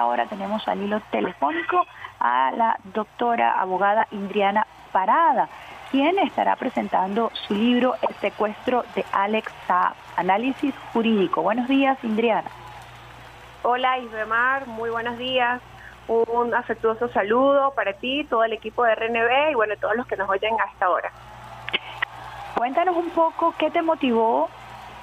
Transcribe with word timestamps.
esta 0.00 0.06
hora 0.06 0.24
tenemos 0.24 0.66
al 0.66 0.80
hilo 0.80 0.98
telefónico 1.10 1.84
a 2.20 2.52
la 2.52 2.78
doctora 2.84 3.60
abogada 3.60 4.06
Indriana 4.12 4.66
Parada, 4.92 5.46
quien 5.90 6.18
estará 6.20 6.56
presentando 6.56 7.30
su 7.34 7.52
libro 7.52 7.96
El 8.00 8.14
secuestro 8.14 8.82
de 8.94 9.04
Alex 9.12 9.52
Saab, 9.66 9.92
análisis 10.16 10.74
jurídico. 10.94 11.42
Buenos 11.42 11.68
días, 11.68 11.98
Indriana. 12.02 12.48
Hola, 13.62 13.98
Isbemar, 13.98 14.66
muy 14.68 14.88
buenos 14.88 15.18
días. 15.18 15.60
Un 16.08 16.54
afectuoso 16.54 17.08
saludo 17.08 17.74
para 17.74 17.92
ti, 17.92 18.24
todo 18.24 18.42
el 18.44 18.54
equipo 18.54 18.84
de 18.84 18.94
RNB 18.94 19.50
y 19.50 19.54
bueno, 19.54 19.74
todos 19.78 19.96
los 19.96 20.06
que 20.06 20.16
nos 20.16 20.30
oyen 20.30 20.54
a 20.58 20.64
esta 20.72 20.88
hora. 20.88 21.10
Cuéntanos 22.54 22.96
un 22.96 23.10
poco 23.10 23.54
qué 23.58 23.70
te 23.70 23.82
motivó 23.82 24.48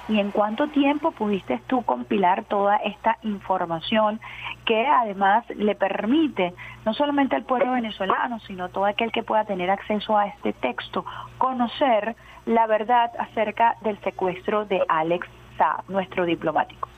y 0.08 0.18
en 0.18 0.30
cuánto 0.30 0.68
tiempo 0.68 1.12
pudiste 1.12 1.60
tú 1.66 1.82
compilar 1.82 2.44
toda 2.44 2.76
esta 2.76 3.18
información 3.22 4.20
que 4.64 4.86
además 4.86 5.44
le 5.50 5.74
permite 5.74 6.54
no 6.84 6.94
solamente 6.94 7.36
al 7.36 7.44
pueblo 7.44 7.72
venezolano, 7.72 8.40
sino 8.40 8.70
todo 8.70 8.86
aquel 8.86 9.12
que 9.12 9.22
pueda 9.22 9.44
tener 9.44 9.70
acceso 9.70 10.16
a 10.16 10.26
este 10.26 10.54
texto, 10.54 11.04
conocer 11.36 12.16
la 12.46 12.66
verdad 12.66 13.10
acerca 13.18 13.76
del 13.82 13.98
secuestro 14.00 14.64
de 14.64 14.82
Alex 14.88 15.28
Saab, 15.58 15.84
nuestro 15.88 16.24
diplomático. 16.24 16.88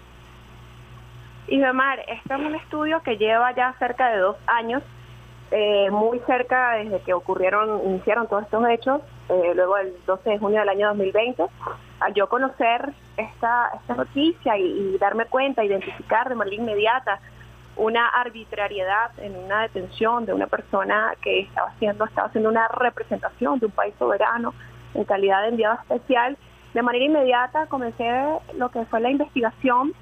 Isbemar, 1.49 1.99
este 2.07 2.35
es 2.35 2.41
un 2.41 2.55
estudio 2.55 3.03
que 3.03 3.17
lleva 3.17 3.53
ya 3.53 3.75
cerca 3.81 4.11
de 4.11 4.19
dos 4.19 4.37
años, 4.47 4.85
eh, 5.51 5.91
muy 5.91 6.21
cerca 6.21 6.75
desde 6.75 7.01
que 7.01 7.13
ocurrieron, 7.13 7.81
iniciaron 7.85 8.29
todos 8.29 8.45
estos 8.45 8.69
hechos, 8.69 9.01
eh, 9.29 9.53
luego 9.55 9.77
el 9.79 9.95
12 10.07 10.31
de 10.31 10.39
junio 10.39 10.61
del 10.61 10.69
año 10.69 10.89
2020 10.89 11.45
al 12.01 12.15
yo 12.15 12.29
conocer 12.29 12.93
esta, 13.17 13.71
esta 13.75 13.95
noticia 13.95 14.57
y, 14.57 14.97
darme 14.99 15.27
cuenta, 15.27 15.65
identificar 15.65 16.29
de 16.29 16.35
manera 16.35 16.57
inmediata 16.57 17.21
una 17.77 18.09
arbitrariedad 18.09 19.11
en 19.19 19.37
una 19.37 19.63
detención 19.63 20.27
de 20.27 20.33
una 20.33 20.47
persona 20.47 21.13
que 21.23 21.41
estaba 21.41 21.69
haciendo, 21.69 22.05
estaba 22.05 22.29
haciendo 22.29 22.49
una 22.49 22.69
representación 22.69 23.59
de 23.59 23.67
un 23.67 23.73
país 23.73 23.95
soberano 23.99 24.55
en 24.95 25.05
calidad 25.05 25.43
de 25.43 25.49
enviado 25.49 25.79
especial, 25.83 26.37
de 26.75 26.83
manera 26.83 27.05
inmediata 27.05 27.67
comencé 27.67 28.11
lo 28.57 28.71
que 28.71 28.85
fue 28.87 29.01
la 29.01 29.11
investigación, 29.11 29.93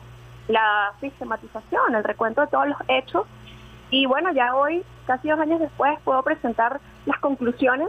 la 0.48 0.92
sistematización, 1.00 1.94
el 1.94 2.04
recuento 2.04 2.40
de 2.40 2.46
todos 2.46 2.68
los 2.68 2.78
hechos 2.88 3.26
y 3.90 4.06
bueno, 4.06 4.32
ya 4.32 4.54
hoy, 4.54 4.84
casi 5.06 5.28
dos 5.28 5.40
años 5.40 5.60
después, 5.60 5.98
puedo 6.04 6.22
presentar 6.22 6.80
las 7.06 7.18
conclusiones 7.20 7.88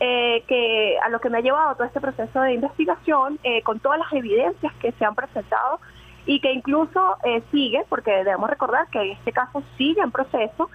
eh, 0.00 0.42
que 0.48 0.98
a 1.04 1.08
lo 1.08 1.20
que 1.20 1.30
me 1.30 1.38
ha 1.38 1.40
llevado 1.40 1.74
todo 1.74 1.86
este 1.86 2.00
proceso 2.00 2.40
de 2.40 2.54
investigación, 2.54 3.38
eh, 3.42 3.62
con 3.62 3.80
todas 3.80 3.98
las 3.98 4.12
evidencias 4.12 4.72
que 4.74 4.92
se 4.92 5.04
han 5.04 5.14
presentado 5.14 5.80
y 6.26 6.40
que 6.40 6.52
incluso 6.52 7.16
eh, 7.24 7.42
sigue, 7.50 7.84
porque 7.88 8.10
debemos 8.10 8.48
recordar 8.50 8.88
que 8.88 9.12
este 9.12 9.32
caso 9.32 9.62
sigue 9.76 10.00
en 10.00 10.10
proceso 10.10 10.70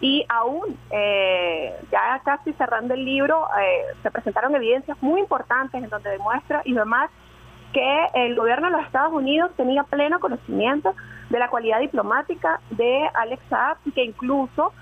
y 0.00 0.26
aún 0.28 0.76
ya 1.90 2.20
casi 2.24 2.52
cerrando 2.54 2.94
el 2.94 3.04
libro 3.04 3.46
se 4.02 4.10
presentaron 4.10 4.54
evidencias 4.54 5.00
muy 5.00 5.20
importantes 5.20 5.82
en 5.82 5.88
donde 5.88 6.10
demuestra 6.10 6.60
y 6.64 6.74
demás 6.74 7.10
que 7.72 8.06
el 8.14 8.34
gobierno 8.34 8.66
de 8.66 8.76
los 8.76 8.86
Estados 8.86 9.12
Unidos 9.12 9.52
tenía 9.56 9.84
pleno 9.84 10.20
conocimiento 10.20 10.94
de 11.30 11.38
la 11.38 11.48
cualidad 11.48 11.80
diplomática 11.80 12.60
de 12.70 13.08
Alex 13.14 13.42
Saab 13.48 13.76
que 13.94 14.04
incluso 14.04 14.72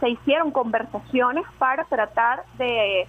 se 0.00 0.08
hicieron 0.08 0.50
conversaciones 0.50 1.44
para 1.58 1.84
tratar 1.84 2.44
de, 2.58 3.06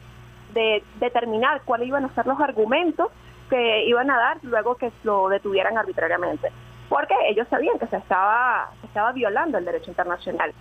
determinar 0.99 1.61
cuáles 1.63 1.87
iban 1.87 2.05
a 2.05 2.13
ser 2.15 2.25
los 2.25 2.39
argumentos 2.39 3.11
que 3.49 3.85
iban 3.85 4.09
a 4.09 4.17
dar 4.17 4.37
luego 4.41 4.75
que 4.75 4.91
lo 5.03 5.29
detuvieran 5.29 5.77
arbitrariamente. 5.77 6.51
Porque 6.87 7.13
ellos 7.27 7.47
sabían 7.49 7.77
que 7.77 7.87
se 7.87 7.97
estaba, 7.97 8.71
estaba 8.83 9.11
violando 9.11 9.57
el 9.57 9.65
derecho 9.65 9.91
internacional. 9.91 10.53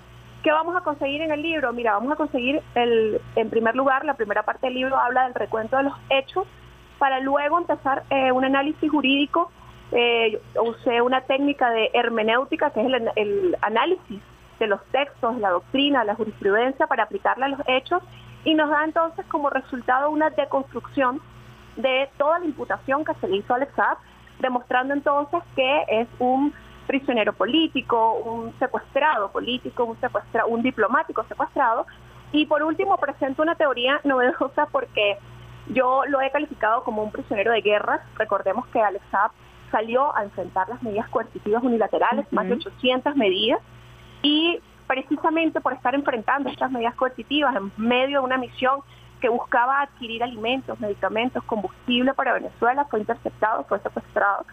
¿Qué 0.43 0.53
vamos 0.53 0.77
a 0.77 0.83
conseguir 0.83 1.23
en 1.23 1.33
el 1.33 1.43
libro? 1.43 1.73
Mira, 1.73 1.93
vamos 1.93 2.13
a 2.13 2.17
conseguir, 2.17 2.63
el, 2.75 3.21
en 3.35 3.51
primer 3.51 3.75
lugar, 3.75 4.05
la 4.05 4.15
primera 4.15 4.43
parte 4.43 4.67
del 4.67 4.75
libro 4.75 4.97
habla 4.97 5.25
del 5.25 5.35
recuento 5.35 5.77
de 5.77 5.85
los 5.85 5.95
hechos, 6.11 6.47
para 6.99 7.21
luego 7.21 7.59
empezar 7.59 8.05
eh, 8.11 8.31
un 8.31 8.45
análisis 8.45 8.91
jurídico. 8.91 9.51
Eh, 9.93 10.39
usé 10.63 11.01
una 11.01 11.23
técnica 11.23 11.71
de 11.71 11.91
hermenéutica, 11.95 12.71
que 12.71 12.81
es 12.81 12.87
el, 13.17 13.57
análisis 13.63 14.21
de 14.59 14.67
los 14.67 14.85
textos, 14.87 15.39
la 15.39 15.51
doctrina, 15.51 16.05
la 16.05 16.15
jurisprudencia 16.15 16.87
para 16.87 17.05
aplicarla 17.05 17.47
a 17.47 17.51
los 17.51 17.61
hechos 17.67 18.03
y 18.45 18.55
nos 18.55 18.69
da 18.71 18.85
entonces 18.85 19.25
como 19.27 19.51
resultado 19.51 20.11
una 20.11 20.31
deconstrucción 20.31 21.21
de 21.77 22.09
toda 22.19 22.41
la 22.41 22.47
imputación 22.47 23.05
que 23.05 23.15
se 23.15 23.35
hizo 23.35 23.55
al 23.55 23.63
Alex 23.63 23.99
demostrando 24.41 24.95
entonces 24.95 25.41
que 25.55 25.85
es 25.89 26.09
un 26.19 26.53
prisionero 26.87 27.33
político, 27.33 28.15
un 28.15 28.53
secuestrado 28.59 29.31
político, 29.31 29.85
un, 29.85 30.01
secuestra, 30.01 30.47
un 30.47 30.63
diplomático 30.63 31.25
secuestrado. 31.29 31.87
Y 32.33 32.47
por 32.47 32.63
último 32.63 32.97
presento 32.99 33.43
una 33.43 33.55
teoría 33.55 34.01
novedosa 34.05 34.67
porque 34.73 35.19
yo 35.69 36.05
lo 36.07 36.21
he 36.21 36.31
calificado 36.31 36.83
como 36.83 37.03
un 37.03 37.13
prisionero 37.13 37.53
de 37.53 37.61
guerra. 37.61 38.03
Recordemos 38.17 38.67
que 38.69 38.81
Alex 38.81 39.05
salió 39.71 40.15
a 40.17 40.25
enfrentar 40.25 40.69
las 40.69 40.83
medidas 40.83 41.09
coercitivas 41.09 41.63
unilaterales, 41.63 42.27
más 42.33 42.47
de 42.47 42.55
800 42.55 43.17
medidas, 43.17 43.61
y 44.23 44.61
precisamente 44.87 45.61
por 45.61 45.75
estar 45.75 45.95
enfrentando 45.95 46.49
estas 46.49 46.71
medidas 46.71 46.95
coercitivas 46.95 47.55
en 47.55 47.71
medio 47.77 48.21
de 48.21 48.25
una 48.25 48.39
misión 48.39 48.81
que 49.21 49.29
buscaba 49.29 49.83
adquirir 49.83 50.23
alimentos, 50.23 50.79
medicamentos, 50.81 51.43
combustible 51.45 52.15
para 52.15 52.33
Venezuela, 52.33 52.85
fue 52.87 53.01
interceptado, 53.01 53.65
fue 53.65 53.79
secuestrado. 53.81 54.45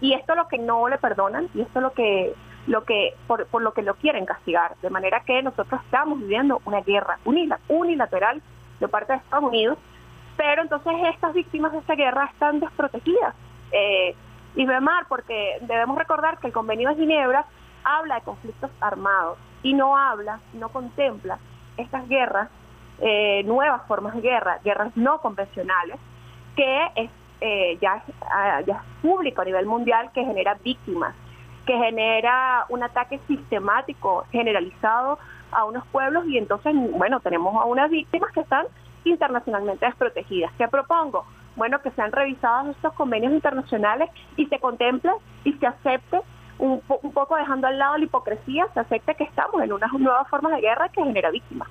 Y 0.00 0.14
esto 0.14 0.32
es 0.32 0.38
lo 0.38 0.48
que 0.48 0.58
no 0.58 0.88
le 0.88 0.98
perdonan 0.98 1.48
y 1.54 1.60
esto 1.60 1.78
es 1.78 1.82
lo 1.82 1.92
que, 1.92 2.34
lo 2.66 2.84
que 2.84 3.14
por, 3.26 3.46
por 3.46 3.62
lo 3.62 3.72
que 3.72 3.82
lo 3.82 3.94
quieren 3.94 4.24
castigar. 4.24 4.76
De 4.82 4.90
manera 4.90 5.20
que 5.20 5.42
nosotros 5.42 5.80
estamos 5.84 6.20
viviendo 6.20 6.60
una 6.64 6.80
guerra 6.80 7.18
unilateral 7.68 8.42
de 8.80 8.88
parte 8.88 9.12
de 9.12 9.18
Estados 9.18 9.44
Unidos, 9.44 9.78
pero 10.36 10.62
entonces 10.62 10.92
estas 11.14 11.34
víctimas 11.34 11.72
de 11.72 11.78
esta 11.78 11.94
guerra 11.94 12.24
están 12.32 12.60
desprotegidas. 12.60 13.34
Eh, 13.70 14.14
y 14.54 14.66
Bemar, 14.66 15.06
porque 15.08 15.58
debemos 15.62 15.96
recordar 15.98 16.38
que 16.38 16.48
el 16.48 16.52
convenio 16.52 16.90
de 16.90 16.96
Ginebra 16.96 17.44
habla 17.84 18.16
de 18.16 18.22
conflictos 18.22 18.70
armados 18.80 19.38
y 19.62 19.74
no 19.74 19.96
habla, 19.96 20.40
no 20.52 20.68
contempla 20.68 21.38
estas 21.76 22.08
guerras, 22.08 22.48
eh, 23.00 23.42
nuevas 23.44 23.82
formas 23.86 24.14
de 24.14 24.20
guerra, 24.20 24.58
guerras 24.64 24.96
no 24.96 25.18
convencionales, 25.20 25.98
que 26.54 26.86
es, 26.96 27.10
eh, 27.40 27.78
ya, 27.80 28.02
ah, 28.30 28.60
ya 28.66 28.74
es 28.74 29.00
público 29.00 29.42
a 29.42 29.44
nivel 29.44 29.66
mundial, 29.66 30.10
que 30.12 30.24
genera 30.24 30.54
víctimas, 30.62 31.14
que 31.66 31.76
genera 31.76 32.66
un 32.68 32.82
ataque 32.82 33.18
sistemático, 33.26 34.24
generalizado 34.30 35.18
a 35.50 35.64
unos 35.64 35.86
pueblos 35.86 36.26
y 36.26 36.38
entonces, 36.38 36.74
bueno, 36.74 37.20
tenemos 37.20 37.54
a 37.56 37.64
unas 37.64 37.90
víctimas 37.90 38.30
que 38.32 38.40
están 38.40 38.66
internacionalmente 39.04 39.86
desprotegidas. 39.86 40.52
¿Qué 40.58 40.68
propongo? 40.68 41.24
Bueno, 41.56 41.80
que 41.82 41.90
sean 41.90 42.12
revisados 42.12 42.74
estos 42.76 42.94
convenios 42.94 43.32
internacionales 43.32 44.08
y 44.36 44.46
se 44.46 44.58
contemple 44.58 45.12
y 45.44 45.52
se 45.54 45.66
acepte 45.66 46.20
un, 46.58 46.80
poco 46.80 47.36
dejando 47.36 47.66
al 47.66 47.78
lado 47.78 47.98
la 47.98 48.04
hipocresía, 48.04 48.66
se 48.72 48.80
acepta 48.80 49.14
que 49.14 49.24
estamos 49.24 49.60
en 49.62 49.72
unas 49.72 49.92
nuevas 49.92 50.28
formas 50.28 50.52
de 50.52 50.60
guerra 50.60 50.88
que 50.90 51.02
genera 51.02 51.30
víctimas. 51.30 51.68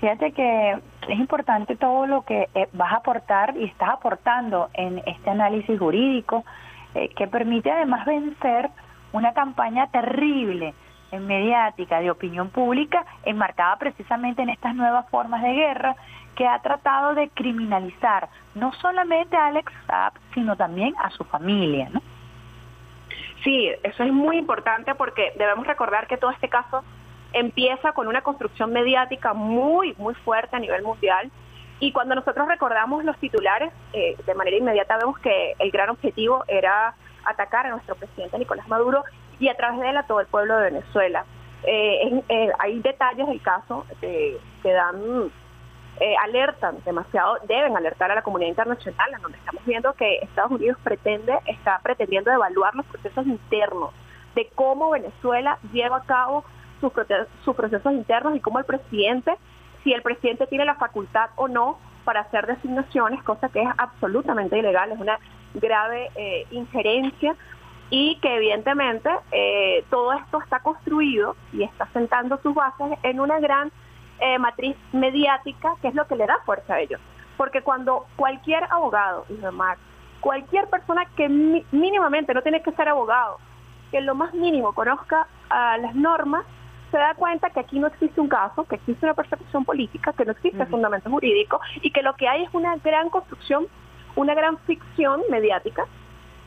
Fíjate 0.00 0.32
que 0.32 0.78
es 1.08 1.18
importante 1.18 1.76
todo 1.76 2.06
lo 2.06 2.24
que 2.24 2.48
eh, 2.54 2.68
vas 2.72 2.92
a 2.92 2.96
aportar 2.96 3.56
y 3.56 3.64
estás 3.64 3.90
aportando 3.90 4.70
en 4.74 4.98
este 5.06 5.30
análisis 5.30 5.78
jurídico 5.78 6.44
eh, 6.94 7.10
que 7.10 7.26
permite 7.26 7.70
además 7.70 8.06
vencer 8.06 8.70
una 9.12 9.32
campaña 9.34 9.88
terrible 9.88 10.74
en 11.12 11.26
mediática 11.26 12.00
de 12.00 12.10
opinión 12.10 12.50
pública 12.50 13.04
enmarcada 13.24 13.76
precisamente 13.76 14.42
en 14.42 14.50
estas 14.50 14.74
nuevas 14.74 15.08
formas 15.10 15.42
de 15.42 15.52
guerra 15.52 15.96
que 16.40 16.48
ha 16.48 16.58
tratado 16.62 17.14
de 17.14 17.28
criminalizar 17.28 18.30
no 18.54 18.72
solamente 18.80 19.36
a 19.36 19.48
Alex 19.48 19.70
Saab, 19.86 20.14
sino 20.32 20.56
también 20.56 20.94
a 20.98 21.10
su 21.10 21.22
familia, 21.24 21.90
¿no? 21.92 22.00
Sí, 23.44 23.70
eso 23.82 24.04
es 24.04 24.10
muy 24.10 24.38
importante 24.38 24.94
porque 24.94 25.34
debemos 25.36 25.66
recordar 25.66 26.06
que 26.06 26.16
todo 26.16 26.30
este 26.30 26.48
caso 26.48 26.82
empieza 27.34 27.92
con 27.92 28.08
una 28.08 28.22
construcción 28.22 28.72
mediática 28.72 29.34
muy, 29.34 29.94
muy 29.98 30.14
fuerte 30.14 30.56
a 30.56 30.60
nivel 30.60 30.82
mundial. 30.82 31.30
Y 31.78 31.92
cuando 31.92 32.14
nosotros 32.14 32.48
recordamos 32.48 33.04
los 33.04 33.18
titulares, 33.18 33.70
eh, 33.92 34.16
de 34.24 34.34
manera 34.34 34.56
inmediata 34.56 34.96
vemos 34.96 35.18
que 35.18 35.56
el 35.58 35.70
gran 35.70 35.90
objetivo 35.90 36.44
era 36.48 36.94
atacar 37.26 37.66
a 37.66 37.70
nuestro 37.72 37.96
presidente 37.96 38.38
Nicolás 38.38 38.66
Maduro 38.66 39.04
y 39.38 39.48
a 39.48 39.56
través 39.58 39.78
de 39.80 39.90
él 39.90 39.96
a 39.98 40.04
todo 40.04 40.20
el 40.20 40.26
pueblo 40.26 40.56
de 40.56 40.70
Venezuela. 40.70 41.26
Eh, 41.64 42.22
eh, 42.30 42.50
hay 42.58 42.80
detalles 42.80 43.26
del 43.26 43.42
caso 43.42 43.84
que 44.00 44.38
dan 44.64 45.30
eh, 46.00 46.16
alertan 46.16 46.78
demasiado, 46.84 47.36
deben 47.46 47.76
alertar 47.76 48.10
a 48.10 48.14
la 48.14 48.22
comunidad 48.22 48.48
internacional, 48.48 49.12
en 49.14 49.22
donde 49.22 49.38
estamos 49.38 49.64
viendo 49.66 49.92
que 49.92 50.16
Estados 50.22 50.50
Unidos 50.50 50.78
pretende, 50.82 51.38
está 51.46 51.78
pretendiendo 51.82 52.30
evaluar 52.30 52.74
los 52.74 52.86
procesos 52.86 53.26
internos, 53.26 53.90
de 54.34 54.48
cómo 54.54 54.90
Venezuela 54.90 55.58
lleva 55.72 55.98
a 55.98 56.04
cabo 56.04 56.44
sus, 56.80 56.92
sus 57.44 57.54
procesos 57.54 57.92
internos 57.92 58.34
y 58.34 58.40
cómo 58.40 58.58
el 58.58 58.64
presidente, 58.64 59.36
si 59.84 59.92
el 59.92 60.02
presidente 60.02 60.46
tiene 60.46 60.64
la 60.64 60.76
facultad 60.76 61.30
o 61.36 61.48
no 61.48 61.78
para 62.04 62.20
hacer 62.20 62.46
designaciones, 62.46 63.22
cosa 63.22 63.50
que 63.50 63.62
es 63.62 63.68
absolutamente 63.76 64.58
ilegal, 64.58 64.92
es 64.92 64.98
una 64.98 65.18
grave 65.54 66.10
eh, 66.14 66.46
injerencia 66.50 67.36
y 67.90 68.16
que 68.20 68.36
evidentemente 68.36 69.10
eh, 69.32 69.84
todo 69.90 70.12
esto 70.12 70.40
está 70.40 70.60
construido 70.60 71.36
y 71.52 71.64
está 71.64 71.86
sentando 71.92 72.38
sus 72.38 72.54
bases 72.54 72.98
en 73.02 73.20
una 73.20 73.38
gran 73.40 73.70
eh, 74.20 74.38
matriz 74.38 74.76
mediática 74.92 75.74
que 75.82 75.88
es 75.88 75.94
lo 75.94 76.06
que 76.06 76.16
le 76.16 76.26
da 76.26 76.38
fuerza 76.44 76.74
a 76.74 76.80
ellos. 76.80 77.00
Porque 77.36 77.62
cuando 77.62 78.06
cualquier 78.16 78.64
abogado, 78.64 79.24
y 79.28 79.34
demás, 79.34 79.78
cualquier 80.20 80.68
persona 80.68 81.06
que 81.16 81.28
mínimamente 81.28 82.34
no 82.34 82.42
tiene 82.42 82.62
que 82.62 82.72
ser 82.72 82.88
abogado, 82.88 83.38
que 83.90 84.00
lo 84.00 84.14
más 84.14 84.34
mínimo 84.34 84.72
conozca 84.72 85.26
a 85.48 85.78
las 85.78 85.94
normas, 85.94 86.44
se 86.90 86.98
da 86.98 87.14
cuenta 87.14 87.50
que 87.50 87.60
aquí 87.60 87.78
no 87.78 87.86
existe 87.86 88.20
un 88.20 88.28
caso, 88.28 88.64
que 88.64 88.76
existe 88.76 89.06
una 89.06 89.14
persecución 89.14 89.64
política, 89.64 90.12
que 90.12 90.24
no 90.24 90.32
existe 90.32 90.66
fundamento 90.66 91.08
jurídico 91.08 91.60
y 91.82 91.90
que 91.90 92.02
lo 92.02 92.14
que 92.14 92.28
hay 92.28 92.42
es 92.42 92.50
una 92.52 92.76
gran 92.76 93.10
construcción, 93.10 93.66
una 94.16 94.34
gran 94.34 94.58
ficción 94.58 95.22
mediática, 95.30 95.86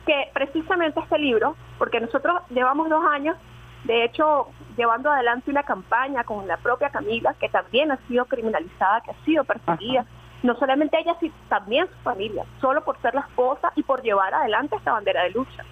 que 0.06 0.30
precisamente 0.34 1.00
este 1.00 1.18
libro, 1.18 1.56
porque 1.78 2.00
nosotros 2.00 2.42
llevamos 2.50 2.90
dos 2.90 3.04
años, 3.06 3.36
de 3.84 4.04
hecho, 4.04 4.48
llevando 4.76 5.10
adelante 5.10 5.50
una 5.50 5.62
campaña 5.62 6.24
con 6.24 6.46
la 6.48 6.56
propia 6.56 6.90
Camila, 6.90 7.34
que 7.38 7.48
también 7.48 7.92
ha 7.92 7.98
sido 8.08 8.24
criminalizada, 8.24 9.02
que 9.02 9.10
ha 9.10 9.24
sido 9.24 9.44
perseguida, 9.44 10.06
no 10.42 10.56
solamente 10.56 10.98
ella, 10.98 11.16
sino 11.20 11.34
también 11.48 11.86
su 11.86 12.02
familia, 12.02 12.44
solo 12.60 12.82
por 12.82 13.00
ser 13.00 13.14
la 13.14 13.22
esposa 13.22 13.72
y 13.76 13.82
por 13.82 14.02
llevar 14.02 14.32
adelante 14.34 14.76
esta 14.76 14.92
bandera 14.92 15.22
de 15.24 15.30
lucha. 15.30 15.64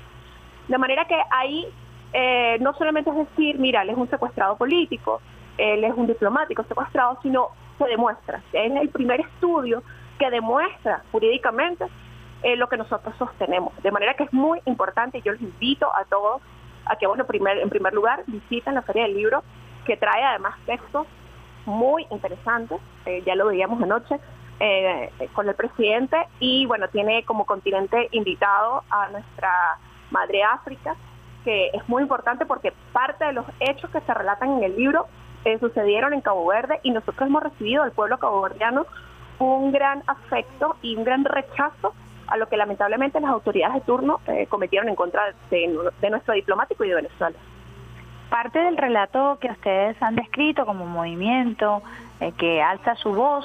De 0.69 0.79
manera 0.79 1.07
que 1.07 1.19
ahí 1.31 1.67
eh, 2.13 2.59
no 2.61 2.75
solamente 2.75 3.11
es 3.11 3.17
decir, 3.17 3.59
mira, 3.59 3.83
él 3.83 3.91
es 3.91 3.97
un 3.97 4.09
secuestrado 4.09 4.57
político, 4.57 5.21
él 5.57 5.85
es 5.85 5.93
un 5.95 6.07
diplomático 6.07 6.63
secuestrado, 6.65 7.19
sino 7.23 7.49
se 7.79 7.85
demuestra. 7.87 8.43
Es 8.53 8.73
el 8.73 8.89
primer 8.91 9.21
estudio 9.21 9.83
que 10.19 10.31
demuestra 10.31 11.03
jurídicamente 11.11 11.87
eh, 12.43 12.57
lo 12.57 12.69
que 12.69 12.77
nosotros 12.77 13.15
sostenemos. 13.19 13.73
De 13.83 13.91
manera 13.91 14.15
que 14.15 14.25
es 14.25 14.33
muy 14.33 14.61
importante 14.67 15.19
y 15.19 15.23
yo 15.23 15.33
les 15.33 15.43
invito 15.43 15.87
a 15.95 16.05
todos 16.05 16.43
a 16.87 16.97
que, 16.97 17.07
bueno, 17.07 17.25
primer, 17.25 17.59
en 17.59 17.71
primer 17.71 17.93
lugar, 17.93 18.23
visiten 18.27 18.75
la 18.75 18.83
Feria 18.83 19.05
del 19.05 19.15
Libro, 19.15 19.43
que 19.85 19.97
trae 19.97 20.23
además 20.23 20.55
textos 20.67 21.07
muy 21.67 22.07
interesantes, 22.11 22.81
eh, 23.07 23.23
ya 23.25 23.35
lo 23.35 23.47
veíamos 23.47 23.83
anoche, 23.83 24.19
eh, 24.61 25.11
con 25.33 25.49
el 25.49 25.55
presidente 25.57 26.17
y 26.39 26.67
bueno, 26.67 26.87
tiene 26.89 27.25
como 27.25 27.47
continente 27.47 28.09
invitado 28.13 28.85
a 28.91 29.09
nuestra 29.09 29.51
madre 30.13 30.45
África, 30.45 30.95
que 31.45 31.71
es 31.73 31.89
muy 31.89 32.03
importante 32.03 32.47
porque 32.47 32.73
parte 32.93 33.25
de 33.25 33.33
los 33.33 33.47
hechos 33.59 33.91
que 33.91 34.01
se 34.01 34.15
relatan 34.15 34.59
en 34.59 34.65
el 34.65 34.77
libro 34.77 35.07
eh, 35.45 35.59
sucedieron 35.59 36.13
en 36.13 36.21
Cabo 36.21 36.47
Verde 36.47 36.79
y 36.85 36.93
nosotros 36.93 37.29
hemos 37.29 37.43
recibido 37.43 37.83
del 37.83 37.93
pueblo 37.93 38.19
caboverdiano 38.19 38.87
un 39.41 39.73
gran 39.73 40.05
afecto 40.07 40.77
y 40.83 40.95
un 40.95 41.03
gran 41.03 41.25
rechazo 41.25 41.95
a 42.33 42.37
lo 42.39 42.49
que 42.49 42.57
lamentablemente 42.57 43.21
las 43.21 43.31
autoridades 43.31 43.75
de 43.75 43.81
turno 43.83 44.21
eh, 44.27 44.47
cometieron 44.47 44.89
en 44.89 44.95
contra 44.95 45.35
de, 45.51 46.11
nuestro 46.11 46.33
diplomático 46.33 46.83
y 46.83 46.89
de 46.89 46.95
Venezuela. 46.95 47.37
Parte 48.31 48.59
del 48.59 48.79
relato 48.79 49.37
que 49.39 49.49
ustedes 49.49 50.03
han 50.03 50.17
descrito 50.17 50.65
como 50.65 50.87
movimiento 50.87 51.83
que 52.39 52.63
alza 52.63 52.95
su 52.95 53.13
voz 53.13 53.45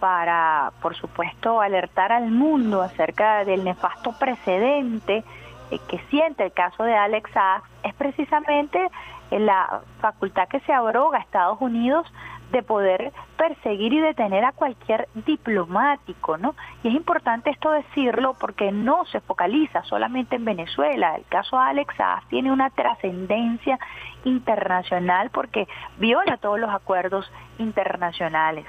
para, 0.00 0.72
por 0.80 0.94
supuesto, 0.94 1.60
alertar 1.60 2.10
al 2.10 2.30
mundo 2.30 2.80
acerca 2.80 3.44
del 3.44 3.64
nefasto 3.64 4.12
precedente 4.18 5.24
eh, 5.70 5.78
que 5.88 5.98
siente 6.08 6.44
el 6.44 6.52
caso 6.52 6.84
de 6.84 6.94
Alex 6.94 7.30
Saab, 7.32 7.62
es 7.82 7.92
precisamente 7.94 8.88
la 9.30 9.80
facultad 10.00 10.48
que 10.48 10.60
se 10.60 10.72
abroga 10.72 11.18
a 11.18 11.20
Estados 11.20 11.60
Unidos 11.60 12.06
de 12.52 12.62
poder 12.62 13.12
perseguir 13.36 13.92
y 13.94 14.00
detener 14.00 14.44
a 14.44 14.52
cualquier 14.52 15.08
diplomático, 15.26 16.36
¿no? 16.36 16.54
Y 16.84 16.88
es 16.88 16.94
importante 16.94 17.50
esto 17.50 17.70
decirlo 17.70 18.36
porque 18.38 18.70
no 18.70 19.04
se 19.06 19.20
focaliza 19.20 19.82
solamente 19.84 20.36
en 20.36 20.44
Venezuela. 20.44 21.16
El 21.16 21.24
caso 21.24 21.58
Alex 21.58 21.96
Saab 21.96 22.28
tiene 22.28 22.52
una 22.52 22.70
trascendencia 22.70 23.78
internacional 24.24 25.30
porque 25.30 25.66
viola 25.96 26.36
todos 26.36 26.60
los 26.60 26.70
acuerdos 26.70 27.30
internacionales. 27.58 28.66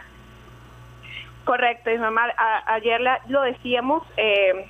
Correcto, 1.43 1.91
mamá. 1.99 2.23
ayer 2.65 3.01
lo 3.27 3.41
decíamos, 3.41 4.03
eh, 4.15 4.65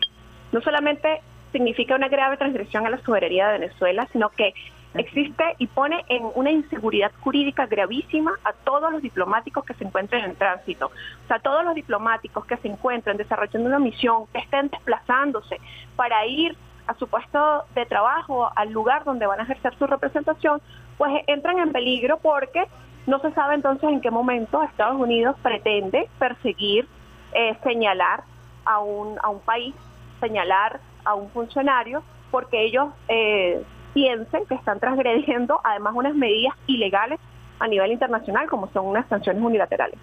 no 0.52 0.60
solamente 0.62 1.22
significa 1.52 1.96
una 1.96 2.10
grave 2.10 2.38
transgresión 2.38 2.86
a 2.88 2.90
la 2.90 2.98
soberanía 2.98 3.48
de 3.48 3.60
Venezuela, 3.60 4.08
sino 4.12 4.30
que 4.30 4.54
existe 4.96 5.44
y 5.58 5.68
pone 5.68 6.04
en 6.08 6.24
una 6.36 6.52
inseguridad 6.52 7.12
jurídica 7.22 7.66
gravísima 7.66 8.34
a 8.44 8.54
todos 8.54 8.92
los 8.92 9.02
diplomáticos 9.02 9.66
que 9.66 9.74
se 9.74 9.84
encuentren 9.84 10.26
en 10.26 10.36
tránsito. 10.36 10.88
O 10.88 11.28
sea, 11.28 11.40
todos 11.40 11.64
los 11.64 11.76
diplomáticos 11.76 12.46
que 12.46 12.58
se 12.58 12.68
encuentren 12.68 13.18
desarrollando 13.18 13.70
una 13.70 13.80
misión, 13.80 14.28
que 14.28 14.40
estén 14.40 14.70
desplazándose 14.70 15.60
para 15.96 16.26
ir 16.26 16.56
a 16.88 16.94
su 16.96 17.08
puesto 17.08 17.64
de 17.76 17.86
trabajo, 17.86 18.50
al 18.56 18.72
lugar 18.72 19.04
donde 19.04 19.26
van 19.26 19.40
a 19.40 19.44
ejercer 19.44 19.76
su 19.78 19.88
representación, 19.88 20.62
pues 20.98 21.24
entran 21.28 21.60
en 21.60 21.72
peligro 21.72 22.20
porque 22.22 22.66
no 23.08 23.20
se 23.20 23.32
sabe 23.32 23.56
entonces 23.56 23.90
en 23.90 24.02
qué 24.02 24.12
momento 24.12 24.62
Estados 24.64 25.00
Unidos 25.00 25.36
pretende 25.42 26.10
perseguir, 26.20 26.88
eh, 27.34 27.58
señalar 27.64 28.24
a 28.66 28.80
un, 28.80 29.18
a 29.22 29.30
un 29.30 29.40
país, 29.40 29.74
señalar 30.20 30.80
a 31.04 31.16
un 31.16 31.30
funcionario, 31.32 32.04
porque 32.32 32.64
ellos 32.64 32.90
eh, 33.08 33.64
piensen 33.94 34.46
que 34.46 34.56
están 34.56 34.80
transgrediendo 34.80 35.60
además 35.64 35.94
unas 35.96 36.16
medidas 36.16 36.56
ilegales 36.68 37.20
a 37.60 37.68
nivel 37.68 37.92
internacional, 37.92 38.50
como 38.50 38.68
son 38.70 38.88
unas 38.88 39.08
sanciones 39.08 39.42
unilaterales. 39.42 39.98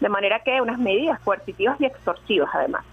De 0.00 0.08
manera 0.08 0.40
que 0.40 0.60
unas 0.60 0.78
medidas 0.78 1.18
coercitivas 1.20 1.80
y 1.80 1.86
extorsivas 1.86 2.50
además. 2.52 2.84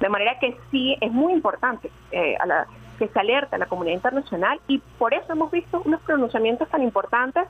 De 0.00 0.08
manera 0.08 0.38
que 0.38 0.56
sí 0.70 0.96
es 1.00 1.12
muy 1.12 1.32
importante 1.32 1.90
eh, 2.10 2.36
a 2.38 2.46
la, 2.46 2.66
que 2.98 3.08
se 3.08 3.18
alerta 3.18 3.56
a 3.56 3.58
la 3.58 3.66
comunidad 3.66 3.94
internacional 3.94 4.60
y 4.66 4.78
por 4.98 5.14
eso 5.14 5.32
hemos 5.32 5.50
visto 5.50 5.80
unos 5.84 6.00
pronunciamientos 6.02 6.68
tan 6.68 6.82
importantes 6.82 7.44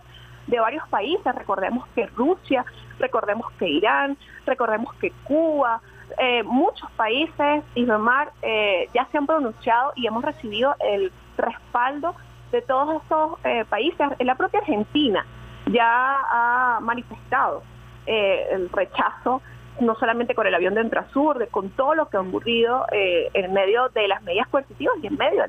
de 0.47 0.61
varios 0.61 0.87
países. 0.89 1.35
Recordemos 1.35 1.89
que 1.95 2.07
Rusia, 2.07 2.65
recordemos 2.99 3.51
que 3.59 3.69
Irán, 3.69 4.17
recordemos 4.47 4.95
que 4.97 5.13
Cuba, 5.25 5.81
eh, 6.19 6.43
muchos 6.43 6.91
países, 6.93 7.65
Islamar, 7.75 8.33
eh, 8.43 8.89
ya 8.95 9.07
se 9.07 9.19
han 9.19 9.27
pronunciado 9.27 9.93
y 9.97 10.07
hemos 10.07 10.25
recibido 10.25 10.75
el 10.81 11.11
respaldo 11.37 12.15
de 12.53 12.63
todos 12.63 13.03
estos 13.03 13.39
eh, 13.45 13.65
países. 13.69 14.09
La 14.21 14.37
propia 14.37 14.61
Argentina 14.61 15.27
ya 15.67 15.85
ha 15.87 16.79
manifestado 16.81 17.63
eh, 18.07 18.47
el 18.53 18.69
rechazo 18.71 19.43
no 19.81 19.95
solamente 19.97 20.35
con 20.35 20.47
el 20.47 20.55
avión 20.55 20.75
de 20.75 20.83
Entrasur, 20.83 21.39
de, 21.39 21.47
con 21.49 21.71
todo 21.71 21.95
lo 21.95 22.09
que 22.09 22.19
ha 22.19 22.21
ocurrido 22.21 22.85
en 22.93 23.53
medio 23.55 23.89
de 23.89 24.07
las 24.07 24.23
medidas 24.23 24.47
coercitivas 24.49 24.95
y 25.03 25.07
en 25.07 25.17
medio 25.17 25.45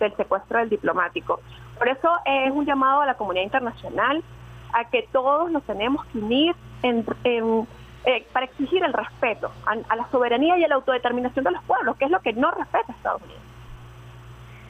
del 0.00 0.16
secuestro 0.16 0.58
del 0.58 0.68
diplomático. 0.68 1.40
Por 1.78 1.88
eso 1.88 2.10
es 2.24 2.50
un 2.50 2.66
llamado 2.66 3.02
a 3.02 3.06
la 3.06 3.14
comunidad 3.14 3.44
internacional 3.44 4.22
a 4.72 4.84
que 4.90 5.08
todos 5.12 5.50
nos 5.50 5.62
tenemos 5.64 6.04
que 6.06 6.18
unir 6.18 6.54
en, 6.82 7.06
eh, 8.04 8.26
para 8.32 8.46
exigir 8.46 8.82
el 8.82 8.92
respeto 8.92 9.50
a, 9.66 9.96
la 9.96 10.08
soberanía 10.10 10.58
y 10.58 10.64
a 10.64 10.68
la 10.68 10.76
autodeterminación 10.76 11.44
de 11.44 11.50
los 11.50 11.62
pueblos, 11.64 11.96
que 11.96 12.06
es 12.06 12.10
lo 12.10 12.20
que 12.20 12.32
no 12.32 12.50
respeta 12.50 12.92
Estados 12.92 13.22
Unidos. 13.22 13.42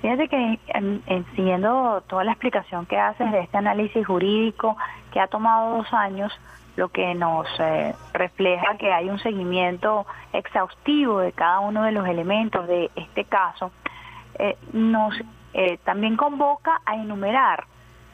Fíjate 0.01 0.29
que 0.29 0.59
en, 0.69 1.27
siguiendo 1.37 2.03
toda 2.07 2.25
la 2.25 2.33
explicación 2.33 2.87
que 2.87 2.99
haces 2.99 3.31
de 3.33 3.41
este 3.41 3.59
análisis 3.59 4.07
jurídico 4.07 4.77
que 5.13 5.21
ha 5.21 5.27
tomado 5.27 5.77
dos 5.77 5.93
años, 5.93 6.33
lo 6.77 6.89
que 6.89 7.15
nos 7.15 7.47
eh, 7.59 7.95
refleja 8.15 8.79
que 8.79 8.93
hay 8.93 9.11
un 9.11 9.19
seguimiento 9.19 10.07
exhaustivo 10.33 11.19
de 11.19 11.33
cada 11.33 11.61
uno 11.61 11.83
de 11.83 11.93
los 11.93 12.07
elementos 12.07 12.67
de 12.67 12.91
este 12.97 13.25
caso, 13.25 13.73
eh, 14.39 14.57
nos 14.73 15.15
también 15.85 16.17
convoca 16.17 16.81
a 16.87 16.95
enumerar 16.95 17.65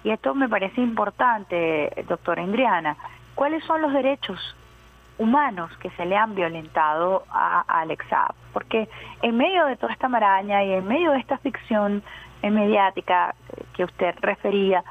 y 0.07 0.11
esto 0.11 0.35
me 0.35 0.49
parece 0.49 0.81
importante, 0.81 1.93
doctora 2.09 2.43
Indriana, 2.43 2.97
¿cuáles 3.35 3.62
son 3.64 3.83
los 3.83 3.93
derechos 3.93 4.38
humanos 5.18 5.70
que 5.78 5.90
se 5.90 6.04
le 6.04 6.16
han 6.16 6.35
violentado 6.35 7.25
a, 7.30 7.64
Alex 7.80 8.04
Porque 8.52 8.88
en 9.23 9.37
medio 9.37 9.66
de 9.66 9.76
toda 9.76 9.92
esta 9.92 10.08
maraña 10.08 10.62
y 10.64 10.73
en 10.73 10.87
medio 10.87 11.12
de 11.12 11.18
esta 11.18 11.38
ficción 11.38 12.02
mediática 12.42 13.35
que 13.75 13.85
usted 13.85 14.14
refería, 14.20 14.85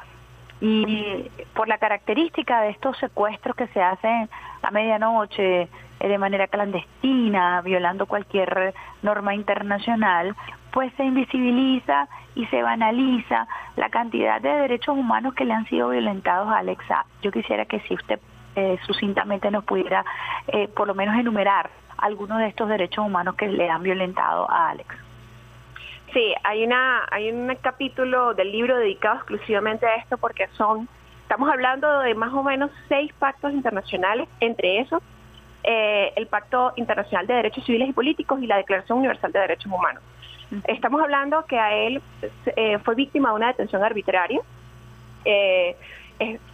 y 0.62 1.30
por 1.54 1.68
la 1.68 1.78
característica 1.78 2.62
de 2.62 2.70
estos 2.70 2.98
secuestros 2.98 3.56
que 3.56 3.68
se 3.68 3.82
hacen 3.82 4.30
a 4.62 4.72
medianoche 4.72 5.64
eh, 5.64 5.70
de 6.00 6.18
manera 6.18 6.48
clandestina, 6.48 7.62
violando 7.62 8.06
cualquier 8.06 8.74
norma 9.04 9.36
internacional, 9.36 10.36
pues 10.72 10.92
se 10.98 11.04
invisibiliza 11.04 12.08
y 12.36 12.46
se 12.48 12.62
banaliza 12.62 13.48
la 13.76 13.90
cantidad 13.90 14.42
de 14.42 14.50
derechos 14.50 14.98
humanos 14.98 15.34
que 15.34 15.46
le 15.46 15.54
han 15.54 15.66
sido 15.68 15.90
violentados 15.90 16.48
a 16.50 16.58
Alexa. 16.58 17.06
Yo 17.22 17.32
quisiera 17.32 17.66
que 17.66 17.80
si 17.82 17.94
usted 17.94 18.20
eh, 18.56 18.78
sucintamente 18.86 19.52
nos 19.52 19.64
pudiera 19.64 20.06
eh, 20.48 20.68
por 20.68 20.88
lo 20.88 20.96
menos 20.96 21.16
enumerar 21.16 21.70
algunos 21.98 22.40
de 22.40 22.48
estos 22.48 22.70
derechos 22.70 23.06
humanos 23.06 23.36
que 23.36 23.48
le 23.48 23.70
han 23.70 23.84
violentado 23.84 24.50
a 24.50 24.70
Alex. 24.70 24.96
Sí, 26.14 26.34
hay 26.44 26.64
una 26.64 27.06
hay 27.12 27.32
un 27.32 27.54
capítulo 27.62 28.34
del 28.34 28.52
libro 28.52 28.78
dedicado 28.78 29.18
exclusivamente 29.18 29.86
a 29.86 29.96
esto 29.96 30.18
porque 30.18 30.48
son 30.56 30.88
estamos 31.22 31.50
hablando 31.50 32.00
de 32.00 32.16
más 32.16 32.34
o 32.34 32.44
menos 32.44 32.72
seis 32.88 33.12
pactos 33.14 33.52
internacionales, 33.52 34.30
entre 34.40 34.80
esos 34.80 35.02
eh, 35.68 36.14
el 36.16 36.28
Pacto 36.28 36.74
Internacional 36.76 37.26
de 37.26 37.34
Derechos 37.34 37.66
Civiles 37.66 37.90
y 37.90 37.94
Políticos 37.94 38.40
y 38.40 38.46
la 38.46 38.58
Declaración 38.58 39.00
Universal 39.00 39.32
de 39.32 39.40
Derechos 39.40 39.72
Humanos. 39.72 40.04
Estamos 40.68 41.02
hablando 41.02 41.44
que 41.48 41.58
a 41.58 41.74
él 41.74 42.04
eh, 42.56 42.78
fue 42.84 42.94
víctima 42.94 43.30
de 43.30 43.36
una 43.36 43.48
detención 43.48 43.84
arbitraria, 43.84 44.42
eh, 45.26 45.76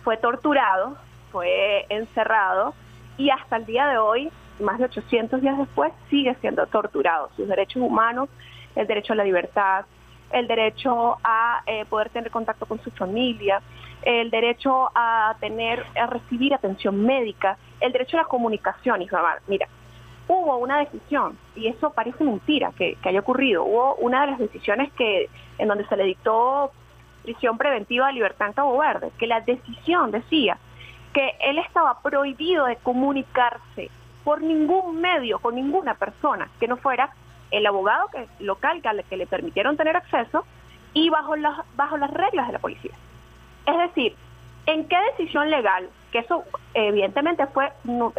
fue 0.05 0.15
torturado, 0.15 0.95
fue 1.31 1.85
encerrado 1.89 2.73
y 3.17 3.29
hasta 3.29 3.57
el 3.57 3.65
día 3.65 3.87
de 3.87 3.97
hoy, 3.97 4.31
más 4.59 4.79
de 4.79 4.85
800 4.85 5.41
días 5.41 5.57
después, 5.57 5.91
sigue 6.09 6.35
siendo 6.41 6.65
torturado. 6.67 7.29
Sus 7.35 7.47
derechos 7.47 7.81
humanos, 7.81 8.29
el 8.75 8.87
derecho 8.87 9.13
a 9.13 9.17
la 9.17 9.23
libertad, 9.23 9.85
el 10.31 10.47
derecho 10.47 11.17
a 11.23 11.61
eh, 11.65 11.85
poder 11.85 12.09
tener 12.09 12.31
contacto 12.31 12.65
con 12.65 12.81
su 12.81 12.91
familia, 12.91 13.61
el 14.01 14.31
derecho 14.31 14.89
a 14.95 15.35
tener, 15.39 15.85
a 15.99 16.07
recibir 16.07 16.53
atención 16.53 17.03
médica, 17.05 17.57
el 17.79 17.91
derecho 17.91 18.17
a 18.17 18.21
la 18.21 18.27
comunicación. 18.27 19.01
Y 19.01 19.09
mira, 19.47 19.67
hubo 20.27 20.57
una 20.57 20.79
decisión, 20.79 21.37
y 21.55 21.67
eso 21.67 21.91
parece 21.91 22.23
mentira 22.23 22.71
que, 22.77 22.97
haya 23.03 23.19
ocurrido, 23.19 23.63
hubo 23.63 23.95
una 23.95 24.21
de 24.21 24.31
las 24.31 24.39
decisiones 24.39 24.91
que 24.93 25.29
en 25.57 25.67
donde 25.67 25.85
se 25.87 25.97
le 25.97 26.05
dictó 26.05 26.71
prisión 27.23 27.57
preventiva 27.57 28.07
de 28.07 28.13
libertad 28.13 28.47
en 28.47 28.53
Cabo 28.53 28.77
Verde, 28.79 29.11
que 29.19 29.27
la 29.27 29.41
decisión 29.41 30.11
decía 30.11 30.57
que 31.13 31.35
él 31.41 31.57
estaba 31.57 32.01
prohibido 32.01 32.65
de 32.65 32.77
comunicarse 32.77 33.89
por 34.23 34.41
ningún 34.41 35.01
medio, 35.01 35.39
con 35.39 35.55
ninguna 35.55 35.95
persona, 35.95 36.49
que 36.59 36.67
no 36.67 36.77
fuera 36.77 37.11
el 37.49 37.65
abogado 37.65 38.07
que, 38.07 38.27
local 38.43 38.81
que, 39.09 39.17
le 39.17 39.27
permitieron 39.27 39.77
tener 39.77 39.95
acceso 39.97 40.45
y 40.93 41.09
bajo 41.09 41.35
las, 41.35 41.59
bajo 41.75 41.97
las 41.97 42.11
reglas 42.11 42.47
de 42.47 42.53
la 42.53 42.59
policía. 42.59 42.91
Es 43.65 43.77
decir, 43.77 44.15
¿en 44.65 44.87
qué 44.87 44.97
decisión 45.17 45.49
legal, 45.49 45.89
que 46.11 46.19
eso 46.19 46.43
evidentemente 46.73 47.45
fue 47.47 47.71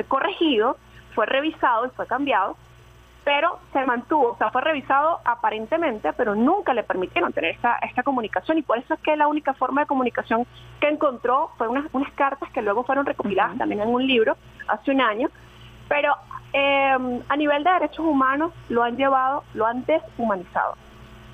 corregido, 0.08 0.76
fue 1.14 1.26
revisado 1.26 1.86
y 1.86 1.90
fue 1.90 2.06
cambiado, 2.06 2.56
pero 3.24 3.60
se 3.72 3.84
mantuvo, 3.84 4.32
o 4.32 4.36
sea, 4.36 4.50
fue 4.50 4.62
revisado 4.62 5.20
aparentemente, 5.24 6.12
pero 6.14 6.34
nunca 6.34 6.74
le 6.74 6.82
permitieron 6.82 7.32
tener 7.32 7.52
esta, 7.52 7.76
esta 7.76 8.02
comunicación 8.02 8.58
y 8.58 8.62
por 8.62 8.78
eso 8.78 8.94
es 8.94 9.00
que 9.00 9.16
la 9.16 9.28
única 9.28 9.54
forma 9.54 9.82
de 9.82 9.86
comunicación 9.86 10.46
que 10.80 10.88
encontró 10.88 11.50
fue 11.56 11.68
unas, 11.68 11.86
unas 11.92 12.12
cartas 12.12 12.50
que 12.50 12.62
luego 12.62 12.82
fueron 12.84 13.06
recopiladas 13.06 13.58
también 13.58 13.80
en 13.80 13.88
un 13.88 14.04
libro 14.04 14.36
hace 14.66 14.90
un 14.90 15.00
año, 15.00 15.28
pero 15.88 16.14
eh, 16.52 17.22
a 17.28 17.36
nivel 17.36 17.62
de 17.62 17.70
derechos 17.70 18.04
humanos 18.04 18.52
lo 18.68 18.82
han 18.82 18.96
llevado, 18.96 19.44
lo 19.54 19.66
han 19.66 19.84
deshumanizado, 19.84 20.74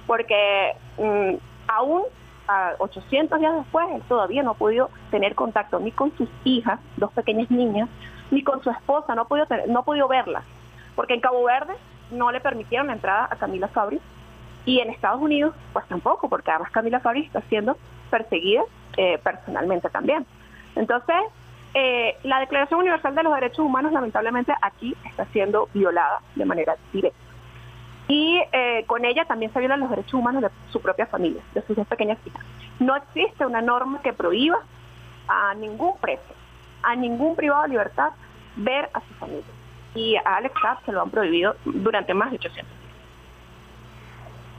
porque 0.06 0.74
mm, 0.98 1.34
aún 1.68 2.02
a 2.48 2.74
800 2.78 3.38
días 3.40 3.54
después 3.56 3.86
él 3.94 4.02
todavía 4.08 4.42
no 4.42 4.52
ha 4.52 4.54
podido 4.54 4.90
tener 5.10 5.34
contacto 5.34 5.80
ni 5.80 5.92
con 5.92 6.14
sus 6.16 6.28
hijas, 6.44 6.80
dos 6.96 7.12
pequeñas 7.12 7.50
niñas, 7.50 7.88
ni 8.30 8.42
con 8.42 8.62
su 8.62 8.70
esposa, 8.70 9.14
no 9.14 9.22
ha 9.22 9.24
podido, 9.24 9.46
no 9.68 9.80
ha 9.80 9.84
podido 9.84 10.08
verlas, 10.08 10.44
porque 10.98 11.14
en 11.14 11.20
Cabo 11.20 11.44
Verde 11.44 11.74
no 12.10 12.32
le 12.32 12.40
permitieron 12.40 12.88
la 12.88 12.94
entrada 12.94 13.28
a 13.30 13.36
Camila 13.36 13.68
Fabri 13.68 14.00
y 14.64 14.80
en 14.80 14.90
Estados 14.90 15.22
Unidos 15.22 15.54
pues 15.72 15.86
tampoco, 15.86 16.28
porque 16.28 16.50
además 16.50 16.72
Camila 16.72 16.98
Fabri 16.98 17.24
está 17.24 17.40
siendo 17.42 17.76
perseguida 18.10 18.62
eh, 18.96 19.16
personalmente 19.22 19.88
también. 19.90 20.26
Entonces, 20.74 21.14
eh, 21.74 22.16
la 22.24 22.40
Declaración 22.40 22.80
Universal 22.80 23.14
de 23.14 23.22
los 23.22 23.32
Derechos 23.32 23.60
Humanos 23.60 23.92
lamentablemente 23.92 24.52
aquí 24.60 24.96
está 25.08 25.24
siendo 25.26 25.68
violada 25.72 26.20
de 26.34 26.44
manera 26.44 26.74
directa. 26.92 27.16
Y 28.08 28.42
eh, 28.50 28.82
con 28.88 29.04
ella 29.04 29.24
también 29.24 29.52
se 29.52 29.60
violan 29.60 29.78
los 29.78 29.90
derechos 29.90 30.14
humanos 30.14 30.42
de 30.42 30.50
su 30.72 30.80
propia 30.80 31.06
familia, 31.06 31.40
de 31.54 31.62
sus 31.62 31.76
dos 31.76 31.86
pequeñas 31.86 32.18
hijas. 32.26 32.42
No 32.80 32.96
existe 32.96 33.46
una 33.46 33.62
norma 33.62 34.02
que 34.02 34.12
prohíba 34.12 34.58
a 35.28 35.54
ningún 35.54 35.96
preso, 35.98 36.34
a 36.82 36.96
ningún 36.96 37.36
privado 37.36 37.62
de 37.62 37.68
libertad 37.68 38.10
ver 38.56 38.90
a 38.92 39.00
su 39.00 39.14
familia. 39.14 39.57
Y 39.94 40.16
a 40.16 40.36
Alex 40.36 40.54
Saab 40.60 40.84
se 40.84 40.92
lo 40.92 41.02
han 41.02 41.10
prohibido 41.10 41.56
durante 41.64 42.14
más 42.14 42.30
de 42.30 42.36
800 42.36 42.66
días. 42.66 42.78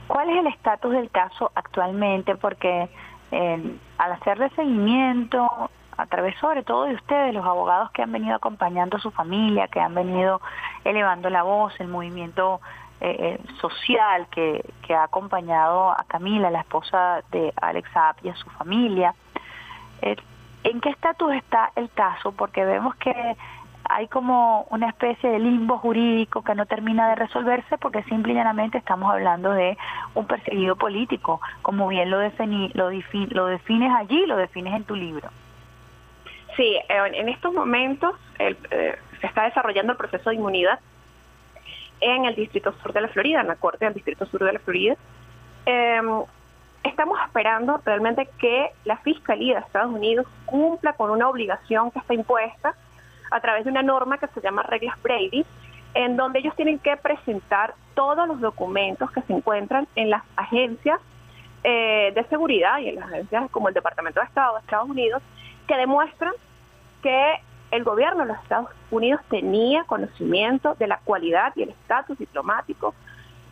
¿Cuál 0.06 0.30
es 0.30 0.36
el 0.38 0.46
estatus 0.48 0.92
del 0.92 1.10
caso 1.10 1.52
actualmente? 1.54 2.34
Porque 2.34 2.88
eh, 3.30 3.76
al 3.98 4.12
hacerle 4.12 4.50
seguimiento, 4.50 5.70
a 5.96 6.06
través 6.06 6.36
sobre 6.38 6.62
todo 6.62 6.84
de 6.84 6.94
ustedes, 6.94 7.32
los 7.32 7.44
abogados 7.44 7.90
que 7.92 8.02
han 8.02 8.10
venido 8.10 8.34
acompañando 8.34 8.96
a 8.96 9.00
su 9.00 9.10
familia, 9.10 9.68
que 9.68 9.80
han 9.80 9.94
venido 9.94 10.40
elevando 10.84 11.30
la 11.30 11.42
voz, 11.42 11.78
el 11.78 11.88
movimiento 11.88 12.60
eh, 13.02 13.16
eh, 13.18 13.40
social 13.60 14.26
que, 14.30 14.62
que, 14.86 14.94
ha 14.94 15.04
acompañado 15.04 15.90
a 15.90 16.04
Camila, 16.06 16.50
la 16.50 16.60
esposa 16.60 17.22
de 17.30 17.50
Alex 17.56 17.88
App 17.94 18.18
y 18.22 18.28
a 18.28 18.36
su 18.36 18.50
familia. 18.50 19.14
Eh, 20.02 20.16
¿En 20.64 20.82
qué 20.82 20.90
estatus 20.90 21.32
está 21.32 21.72
el 21.76 21.88
caso? 21.90 22.32
Porque 22.32 22.62
vemos 22.62 22.94
que 22.96 23.36
hay 23.90 24.06
como 24.06 24.66
una 24.70 24.88
especie 24.88 25.28
de 25.28 25.40
limbo 25.40 25.78
jurídico 25.78 26.42
que 26.42 26.54
no 26.54 26.64
termina 26.66 27.08
de 27.08 27.16
resolverse 27.16 27.76
porque 27.78 28.04
simple 28.04 28.32
y 28.32 28.36
llanamente 28.36 28.78
estamos 28.78 29.12
hablando 29.12 29.50
de 29.50 29.76
un 30.14 30.26
perseguido 30.26 30.76
político, 30.76 31.40
como 31.62 31.88
bien 31.88 32.08
lo, 32.08 32.18
defini, 32.18 32.70
lo, 32.74 32.88
defines 32.88 33.92
allí, 33.92 34.26
lo 34.26 34.36
defines 34.36 34.74
en 34.74 34.84
tu 34.84 34.94
libro. 34.94 35.28
Sí, 36.56 36.78
en 36.88 37.28
estos 37.28 37.52
momentos 37.52 38.14
eh, 38.38 38.56
se 39.20 39.26
está 39.26 39.44
desarrollando 39.44 39.92
el 39.92 39.98
proceso 39.98 40.30
de 40.30 40.36
inmunidad 40.36 40.78
en 42.00 42.26
el 42.26 42.34
Distrito 42.36 42.72
Sur 42.82 42.92
de 42.92 43.00
la 43.00 43.08
Florida, 43.08 43.40
en 43.40 43.48
la 43.48 43.56
Corte 43.56 43.84
del 43.84 43.94
Distrito 43.94 44.24
Sur 44.26 44.44
de 44.44 44.52
la 44.52 44.58
Florida. 44.60 44.94
Em, 45.66 46.22
estamos 46.84 47.18
esperando 47.26 47.80
realmente 47.84 48.28
que 48.38 48.70
la 48.84 48.98
Fiscalía 48.98 49.56
de 49.56 49.60
Estados 49.60 49.92
Unidos 49.92 50.26
cumpla 50.46 50.92
con 50.92 51.10
una 51.10 51.28
obligación 51.28 51.90
que 51.90 51.98
está 51.98 52.14
impuesta 52.14 52.74
a 53.30 53.40
través 53.40 53.64
de 53.64 53.70
una 53.70 53.82
norma 53.82 54.18
que 54.18 54.26
se 54.28 54.40
llama 54.40 54.62
Reglas 54.62 55.00
Brady, 55.02 55.44
en 55.94 56.16
donde 56.16 56.40
ellos 56.40 56.54
tienen 56.56 56.78
que 56.78 56.96
presentar 56.96 57.74
todos 57.94 58.26
los 58.28 58.40
documentos 58.40 59.10
que 59.10 59.22
se 59.22 59.32
encuentran 59.32 59.88
en 59.96 60.10
las 60.10 60.22
agencias 60.36 61.00
eh, 61.64 62.12
de 62.14 62.24
seguridad 62.24 62.78
y 62.78 62.88
en 62.88 62.96
las 62.96 63.04
agencias 63.06 63.50
como 63.50 63.68
el 63.68 63.74
Departamento 63.74 64.20
de 64.20 64.26
Estado 64.26 64.54
de 64.54 64.60
Estados 64.60 64.88
Unidos 64.88 65.22
que 65.66 65.76
demuestran 65.76 66.32
que 67.02 67.40
el 67.70 67.84
gobierno 67.84 68.22
de 68.22 68.28
los 68.28 68.42
Estados 68.42 68.70
Unidos 68.90 69.20
tenía 69.28 69.84
conocimiento 69.84 70.74
de 70.74 70.86
la 70.86 70.98
cualidad 71.04 71.52
y 71.56 71.62
el 71.62 71.70
estatus 71.70 72.18
diplomático 72.18 72.94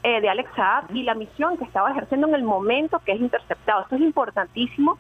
eh, 0.03 0.21
de 0.21 0.29
Alex 0.29 0.51
Saab 0.57 0.95
y 0.95 1.03
la 1.03 1.15
misión 1.15 1.57
que 1.57 1.65
estaba 1.65 1.91
ejerciendo 1.91 2.27
en 2.29 2.35
el 2.35 2.43
momento 2.43 3.01
que 3.05 3.13
es 3.13 3.21
interceptado. 3.21 3.83
Esto 3.83 3.97
es 3.97 4.03
importantísimo 4.03 4.99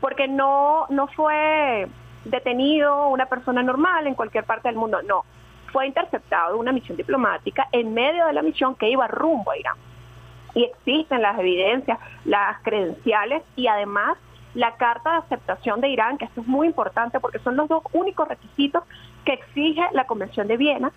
porque 0.00 0.28
no, 0.28 0.86
no 0.88 1.06
fue 1.08 1.88
detenido 2.24 3.08
una 3.08 3.26
persona 3.26 3.62
normal 3.62 4.06
en 4.06 4.14
cualquier 4.14 4.44
parte 4.44 4.68
del 4.68 4.76
mundo, 4.76 5.00
no, 5.02 5.24
fue 5.72 5.86
interceptado 5.86 6.58
una 6.58 6.72
misión 6.72 6.96
diplomática 6.96 7.68
en 7.72 7.94
medio 7.94 8.26
de 8.26 8.32
la 8.32 8.42
misión 8.42 8.74
que 8.74 8.90
iba 8.90 9.06
rumbo 9.06 9.50
a 9.50 9.58
Irán. 9.58 9.76
Y 10.54 10.64
existen 10.64 11.22
las 11.22 11.38
evidencias, 11.38 11.98
las 12.24 12.60
credenciales 12.62 13.42
y 13.56 13.68
además 13.68 14.18
la 14.54 14.74
carta 14.76 15.12
de 15.12 15.16
aceptación 15.18 15.80
de 15.80 15.88
Irán, 15.88 16.18
que 16.18 16.24
esto 16.24 16.40
es 16.40 16.46
muy 16.46 16.66
importante 16.66 17.20
porque 17.20 17.38
son 17.38 17.56
los 17.56 17.68
dos 17.68 17.84
únicos 17.92 18.26
requisitos 18.26 18.82
que 19.24 19.34
exige 19.34 19.82
la 19.92 20.04
Convención 20.04 20.48
de 20.48 20.56
Viena 20.56 20.90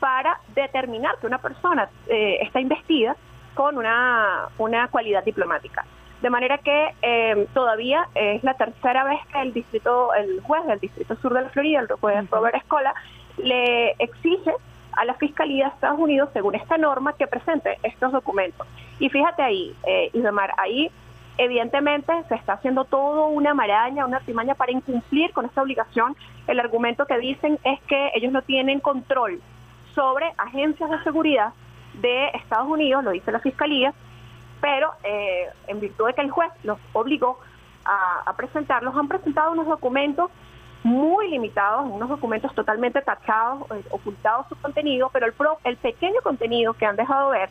para 0.00 0.40
determinar 0.54 1.18
que 1.20 1.26
una 1.26 1.38
persona 1.38 1.88
eh, 2.08 2.38
está 2.40 2.60
investida 2.60 3.14
con 3.54 3.76
una, 3.76 4.48
una 4.58 4.88
cualidad 4.88 5.22
diplomática. 5.22 5.84
De 6.24 6.30
manera 6.30 6.56
que 6.56 6.94
eh, 7.02 7.46
todavía 7.52 8.08
es 8.14 8.42
la 8.42 8.54
tercera 8.54 9.04
vez 9.04 9.20
que 9.30 9.42
el 9.42 9.52
distrito, 9.52 10.14
el 10.14 10.40
juez 10.40 10.64
del 10.64 10.80
Distrito 10.80 11.16
Sur 11.16 11.34
de 11.34 11.42
la 11.42 11.50
Florida, 11.50 11.80
el 11.80 11.86
juez 12.00 12.30
Robert 12.30 12.54
Escola, 12.56 12.94
le 13.36 13.90
exige 13.98 14.50
a 14.92 15.04
la 15.04 15.12
Fiscalía 15.16 15.66
de 15.66 15.74
Estados 15.74 15.98
Unidos, 15.98 16.30
según 16.32 16.54
esta 16.54 16.78
norma, 16.78 17.12
que 17.12 17.26
presente 17.26 17.78
estos 17.82 18.10
documentos. 18.10 18.66
Y 19.00 19.10
fíjate 19.10 19.42
ahí, 19.42 19.76
eh, 19.86 20.08
Ismar, 20.14 20.54
ahí 20.56 20.90
Evidentemente 21.36 22.12
se 22.28 22.36
está 22.36 22.54
haciendo 22.54 22.84
todo 22.84 23.26
una 23.26 23.52
maraña, 23.52 24.06
una 24.06 24.18
artimaña 24.18 24.54
para 24.54 24.72
incumplir 24.72 25.30
con 25.32 25.44
esta 25.44 25.60
obligación. 25.60 26.16
El 26.46 26.58
argumento 26.58 27.04
que 27.04 27.18
dicen 27.18 27.58
es 27.64 27.82
que 27.82 28.12
ellos 28.14 28.32
no 28.32 28.40
tienen 28.40 28.80
control 28.80 29.42
sobre 29.94 30.32
agencias 30.38 30.88
de 30.88 31.02
seguridad 31.02 31.52
de 31.94 32.28
Estados 32.28 32.68
Unidos, 32.68 33.04
lo 33.04 33.10
dice 33.10 33.30
la 33.30 33.40
Fiscalía, 33.40 33.92
pero 34.64 34.94
eh, 35.02 35.50
en 35.66 35.78
virtud 35.78 36.06
de 36.06 36.14
que 36.14 36.22
el 36.22 36.30
juez 36.30 36.50
los 36.62 36.78
obligó 36.94 37.38
a, 37.84 38.32
presentarlos, 38.34 38.96
han 38.96 39.08
presentado 39.08 39.52
unos 39.52 39.66
documentos 39.66 40.30
muy 40.82 41.28
limitados, 41.28 41.84
unos 41.86 42.08
documentos 42.08 42.54
totalmente 42.54 43.02
tachados, 43.02 43.70
eh, 43.72 43.84
ocultados 43.90 44.46
su 44.48 44.56
contenido, 44.56 45.10
pero 45.12 45.26
el, 45.26 45.34
el 45.64 45.76
pequeño 45.76 46.18
contenido 46.22 46.72
que 46.72 46.86
han 46.86 46.96
dejado 46.96 47.28
ver 47.28 47.50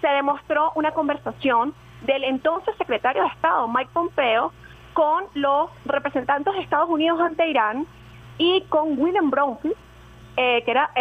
se 0.00 0.06
demostró 0.06 0.70
una 0.76 0.92
conversación 0.92 1.74
del 2.02 2.22
entonces 2.22 2.76
secretario 2.78 3.22
de 3.22 3.28
Estado, 3.30 3.66
Mike 3.66 3.90
Pompeo, 3.92 4.52
con 4.92 5.24
los 5.34 5.68
representantes 5.84 6.54
de 6.54 6.60
Estados 6.60 6.88
Unidos 6.88 7.20
ante 7.20 7.48
Irán 7.48 7.88
y 8.38 8.60
con 8.68 8.96
William 8.96 9.30
Bromfield, 9.30 9.74
eh, 10.36 10.62
que 10.62 10.70
era 10.70 10.92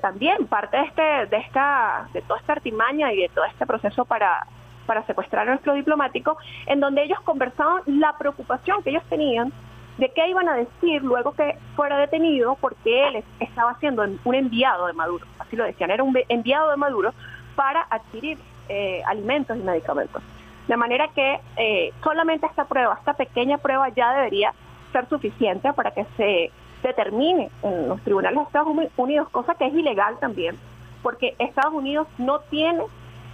también 0.00 0.46
parte 0.46 0.78
de, 0.78 0.84
este, 0.84 1.26
de, 1.26 1.36
esta, 1.42 2.08
de 2.14 2.22
toda 2.22 2.40
esta 2.40 2.54
artimaña 2.54 3.12
y 3.12 3.20
de 3.20 3.28
todo 3.28 3.44
este 3.44 3.66
proceso 3.66 4.06
para, 4.06 4.46
para 4.86 5.04
secuestrar 5.06 5.48
a 5.48 5.52
nuestro 5.52 5.74
diplomático, 5.74 6.36
en 6.66 6.80
donde 6.80 7.04
ellos 7.04 7.20
conversaban 7.20 7.82
la 7.86 8.16
preocupación 8.18 8.82
que 8.82 8.90
ellos 8.90 9.04
tenían 9.08 9.52
de 9.98 10.08
qué 10.10 10.28
iban 10.28 10.48
a 10.48 10.54
decir 10.54 11.02
luego 11.02 11.32
que 11.32 11.56
fuera 11.76 11.96
detenido 11.98 12.56
porque 12.60 13.08
él 13.08 13.24
estaba 13.38 13.78
siendo 13.78 14.04
un 14.24 14.34
enviado 14.34 14.86
de 14.86 14.92
Maduro, 14.92 15.26
así 15.38 15.56
lo 15.56 15.64
decían, 15.64 15.90
era 15.90 16.02
un 16.02 16.16
enviado 16.28 16.70
de 16.70 16.76
Maduro 16.76 17.12
para 17.54 17.86
adquirir 17.90 18.38
eh, 18.68 19.02
alimentos 19.06 19.56
y 19.56 19.60
medicamentos. 19.60 20.22
De 20.66 20.76
manera 20.76 21.08
que 21.08 21.40
eh, 21.56 21.92
solamente 22.02 22.46
esta 22.46 22.64
prueba, 22.64 22.96
esta 22.98 23.14
pequeña 23.14 23.58
prueba 23.58 23.88
ya 23.90 24.14
debería 24.14 24.52
ser 24.92 25.08
suficiente 25.08 25.72
para 25.74 25.90
que 25.90 26.06
se 26.16 26.50
determine 26.82 27.50
en 27.62 27.88
los 27.88 28.00
tribunales 28.02 28.38
de 28.38 28.44
Estados 28.44 28.68
Unidos, 28.96 29.28
cosa 29.30 29.54
que 29.54 29.66
es 29.66 29.74
ilegal 29.74 30.18
también, 30.18 30.56
porque 31.02 31.34
Estados 31.38 31.74
Unidos 31.74 32.08
no 32.18 32.40
tiene 32.40 32.82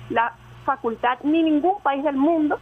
la 0.08 0.32
facultad 0.70 1.18
ni 1.24 1.42
ningún 1.42 1.80
país 1.82 2.04
del 2.04 2.16
mundo 2.16 2.60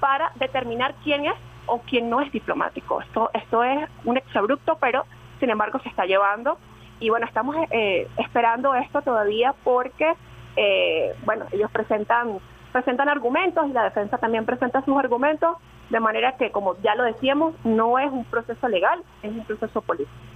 para 0.00 0.32
determinar 0.36 0.94
quién 1.04 1.26
es 1.26 1.34
o 1.66 1.80
quién 1.80 2.08
no 2.08 2.22
es 2.22 2.32
diplomático. 2.32 3.02
Esto, 3.02 3.30
esto 3.34 3.62
es 3.62 3.78
un 4.04 4.16
exabrupto, 4.16 4.78
pero 4.80 5.04
sin 5.40 5.50
embargo 5.50 5.78
se 5.80 5.90
está 5.90 6.06
llevando 6.06 6.56
y 7.00 7.10
bueno, 7.10 7.26
estamos 7.26 7.54
eh, 7.70 8.08
esperando 8.16 8.74
esto 8.74 9.02
todavía 9.02 9.54
porque, 9.62 10.14
eh, 10.56 11.14
bueno, 11.26 11.44
ellos 11.52 11.70
presentan, 11.70 12.38
presentan 12.72 13.10
argumentos 13.10 13.68
y 13.68 13.72
la 13.72 13.84
defensa 13.84 14.16
también 14.16 14.46
presenta 14.46 14.82
sus 14.82 14.96
argumentos, 14.96 15.58
de 15.90 16.00
manera 16.00 16.36
que, 16.38 16.50
como 16.50 16.76
ya 16.82 16.94
lo 16.94 17.04
decíamos, 17.04 17.54
no 17.64 17.98
es 17.98 18.10
un 18.10 18.24
proceso 18.24 18.68
legal, 18.68 19.02
es 19.22 19.32
un 19.32 19.44
proceso 19.44 19.82
político. 19.82 20.29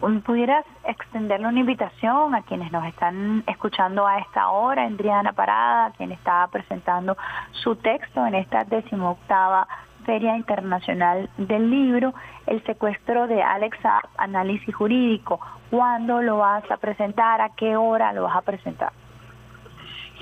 ¿Pudieras 0.00 0.64
extenderle 0.84 1.46
una 1.46 1.60
invitación 1.60 2.34
a 2.34 2.40
quienes 2.40 2.72
nos 2.72 2.86
están 2.86 3.44
escuchando 3.46 4.06
a 4.06 4.18
esta 4.18 4.48
hora, 4.48 4.84
Adriana 4.84 5.34
Parada, 5.34 5.92
quien 5.92 6.10
está 6.10 6.48
presentando 6.50 7.18
su 7.52 7.76
texto 7.76 8.24
en 8.26 8.34
esta 8.34 8.64
decimoctava 8.64 9.68
Feria 10.06 10.36
Internacional 10.36 11.28
del 11.36 11.70
Libro, 11.70 12.14
el 12.46 12.64
secuestro 12.64 13.26
de 13.26 13.42
Alexa 13.42 14.00
Análisis 14.16 14.74
Jurídico. 14.74 15.38
¿Cuándo 15.70 16.22
lo 16.22 16.38
vas 16.38 16.68
a 16.70 16.78
presentar? 16.78 17.42
¿A 17.42 17.50
qué 17.50 17.76
hora 17.76 18.14
lo 18.14 18.22
vas 18.22 18.36
a 18.36 18.42
presentar? 18.42 18.92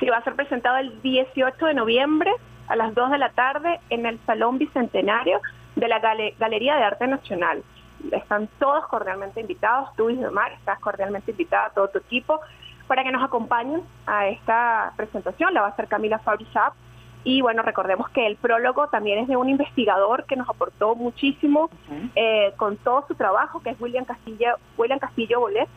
Sí, 0.01 0.07
va 0.07 0.17
a 0.17 0.25
ser 0.25 0.35
presentado 0.35 0.79
el 0.79 1.01
18 1.03 1.67
de 1.67 1.75
noviembre 1.75 2.33
a 2.67 2.75
las 2.75 2.93
2 2.97 3.13
de 3.13 3.19
la 3.19 3.31
tarde 3.31 3.79
en 3.91 4.07
el 4.07 4.19
Salón 4.27 4.59
Bicentenario 4.59 5.41
de 5.77 5.87
la 5.87 6.01
Galería 6.01 6.77
de 6.77 6.83
Arte 6.83 7.07
Nacional. 7.07 7.63
Están 8.13 8.49
todos 8.59 8.87
cordialmente 8.87 9.41
invitados, 9.41 9.91
tú 9.97 10.11
y 10.11 10.17
Mar, 10.17 10.53
estás 10.53 10.79
cordialmente 10.81 11.33
invitada, 11.33 11.71
todo 11.71 11.89
tu 11.89 11.99
equipo, 11.99 12.41
para 12.87 13.05
que 13.05 13.11
nos 13.11 13.23
acompañen 13.23 13.83
a 14.07 14.29
esta 14.29 14.93
presentación. 14.97 15.53
La 15.53 15.61
va 15.63 15.67
a 15.69 15.71
hacer 15.71 15.89
Camila 15.89 16.19
Fabrizap, 16.19 16.75
y 17.25 17.43
bueno, 17.43 17.63
recordemos 17.63 18.09
que 18.11 18.27
el 18.27 18.37
prólogo 18.37 18.89
también 18.89 19.19
es 19.19 19.29
de 19.29 19.37
un 19.37 19.49
investigador 19.49 20.25
que 20.25 20.37
nos 20.37 20.49
aportó 20.49 20.95
muchísimo 20.95 21.69
eh, 22.15 22.55
con 22.57 22.77
todo 22.79 23.05
su 23.07 23.15
trabajo, 23.15 23.61
que 23.61 23.71
es 23.71 23.81
William 23.81 24.05
Castillo, 24.05 24.57
William 24.77 24.99
Castillo 24.99 25.41
Bolet, 25.41 25.69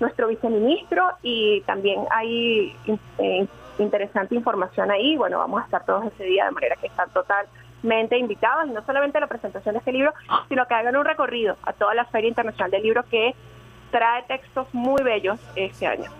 nuestro 0.00 0.28
viceministro, 0.28 1.12
y 1.22 1.60
también 1.62 2.00
hay 2.10 2.74
eh, 3.18 3.46
interesante 3.78 4.34
información 4.34 4.90
ahí. 4.90 5.16
Bueno, 5.16 5.38
vamos 5.38 5.62
a 5.62 5.64
estar 5.66 5.84
todos 5.84 6.06
ese 6.06 6.24
día 6.24 6.46
de 6.46 6.50
manera 6.50 6.76
que 6.76 6.86
están 6.88 7.08
totalmente 7.86 8.18
invitados, 8.18 8.68
y 8.68 8.70
no 8.72 8.82
solamente 8.84 9.18
a 9.18 9.20
la 9.20 9.26
presentación 9.28 9.74
de 9.74 9.78
este 9.78 9.92
libro, 9.92 10.12
sino 10.48 10.66
que 10.66 10.74
hagan 10.74 10.96
un 10.96 11.04
recorrido 11.04 11.56
a 11.62 11.72
toda 11.72 11.94
la 11.94 12.04
Feria 12.06 12.28
Internacional 12.28 12.70
del 12.70 12.82
Libro 12.82 13.04
que 13.04 13.34
trae 13.90 14.24
textos 14.24 14.66
muy 14.72 15.02
bellos 15.02 15.38
este 15.54 15.86
año. 15.86 16.10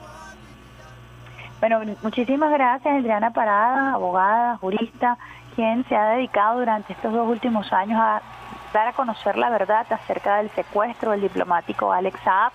Bueno, 1.59 1.81
muchísimas 2.03 2.53
gracias, 2.53 2.95
Adriana 2.95 3.33
Parada, 3.33 3.95
abogada, 3.95 4.57
jurista, 4.59 5.19
quien 5.57 5.85
se 5.89 5.97
ha 5.97 6.11
dedicado 6.11 6.61
durante 6.61 6.93
estos 6.93 7.13
dos 7.13 7.29
últimos 7.29 7.73
años 7.73 7.99
a 8.01 8.23
dar 8.73 8.89
a 8.89 8.93
conocer 8.93 9.37
la 9.37 9.51
verdad 9.51 9.87
acerca 9.91 10.37
del 10.37 10.51
secuestro 10.51 11.13
del 11.13 11.23
diplomático 11.23 11.93
Alex 11.93 12.21
Saab. 12.21 12.53